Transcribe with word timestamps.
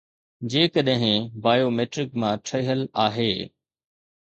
جيڪڏهن 0.53 1.29
بايوميٽرڪ 1.45 2.19
مان 2.25 2.43
ٺهيل 2.49 2.87
آهي 3.09 3.33